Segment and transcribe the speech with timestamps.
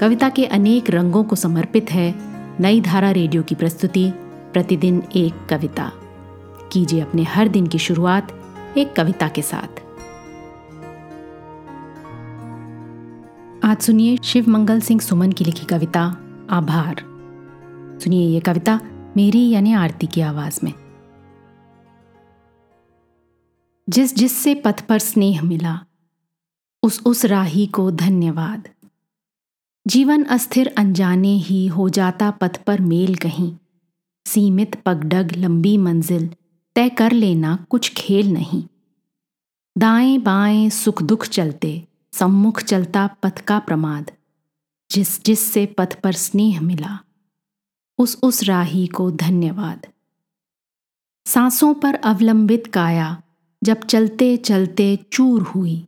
[0.00, 2.14] कविता के अनेक रंगों को समर्पित है
[2.60, 4.10] नई धारा रेडियो की प्रस्तुति,
[4.52, 5.92] प्रतिदिन एक कविता।
[6.72, 8.32] कीजिए अपने हर दिन की शुरुआत
[8.78, 9.80] एक कविता के साथ।
[13.64, 16.16] आज सुनिए शिव मंगल सिंह सुमन की लिखी कविता,
[16.50, 16.94] आभार।
[18.04, 18.80] सुनिए ये कविता
[19.16, 20.72] मेरी यानी आरती की आवाज़ में।
[23.88, 25.80] जिस जिससे पथ पर स्नेह मिला,
[26.82, 28.68] उस उस राही को धन्यवाद।
[29.86, 33.56] जीवन अस्थिर अनजाने ही हो जाता पथ पर मेल कहीं।
[34.26, 36.30] सीमित पगडग, लंबी मंजिल,
[36.74, 38.64] तय कर लेना कुछ खेल नहीं।
[39.78, 44.10] दाएँ बाएँ सुख दुख चलते, सम्मुख चलता पथ का प्रमाद।
[44.90, 46.98] जिस जिस से पथ पर स्नेह मिला,
[47.98, 49.86] उस उस राही को धन्यवाद।
[51.26, 53.22] सांसों पर अवलंबित काया,
[53.64, 55.86] जब चलते चलते चूर हुई।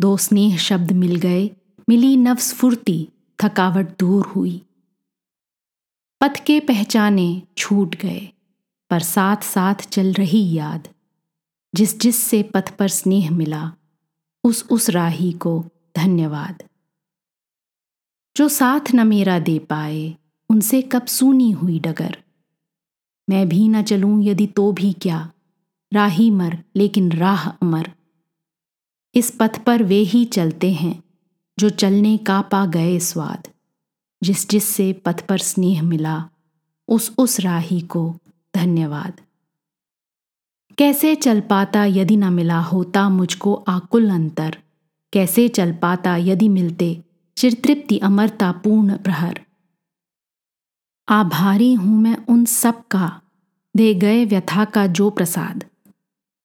[0.00, 1.50] दो स्नेह शब्द मिल गए,
[1.88, 3.08] मिली नवस्फूर्ति
[3.44, 4.66] थकावट दूर हुई।
[6.20, 8.32] पथ के पहचाने छूट गए,
[8.90, 10.88] पर साथ साथ चल रही याद,
[11.74, 13.72] जिस जिस से पथ पर स्नेह मिला,
[14.44, 15.64] उस उस राही को
[15.96, 16.62] धन्यवाद।
[18.36, 20.16] जो साथ न मेरा दे पाए,
[20.50, 22.22] उनसे कब सूनी हुई डगर।
[23.30, 25.32] मैं भी न चलूँ यदि तो भी क्या,
[25.92, 27.92] राही मर लेकिन राह अमर।
[29.14, 31.01] इस पथ पर वे ही चलते हैं
[31.62, 33.48] जो चलने का पा गए स्वाद,
[34.22, 36.28] जिस जिस से पथ पर स्नेह मिला,
[36.88, 38.16] उस उस राही को
[38.56, 39.20] धन्यवाद।
[40.78, 44.58] कैसे चल पाता यदि न मिला होता मुझको आकुल अंतर?
[45.12, 47.04] कैसे चल पाता यदि मिलते
[47.36, 49.40] चिरतृप्ति अमरता पूर्ण प्रहर?
[51.08, 53.20] आभारी हूँ मैं उन सब का,
[53.76, 55.64] दे गए व्यथा का जो प्रसाद।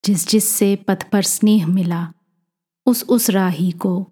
[0.06, 2.14] जिस जिस से पथ पर स्नेह मिला,
[2.86, 4.12] उस उस राही को